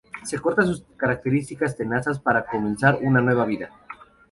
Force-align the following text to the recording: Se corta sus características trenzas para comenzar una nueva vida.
Se 0.23 0.39
corta 0.39 0.63
sus 0.63 0.83
características 0.97 1.75
trenzas 1.77 2.17
para 2.19 2.43
comenzar 2.43 2.97
una 3.03 3.21
nueva 3.21 3.45
vida. 3.45 3.69